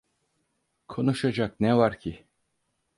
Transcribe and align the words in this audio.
Konuşacak 0.87 1.59
ne 1.59 1.77
var 1.77 1.99
ki? 1.99 2.25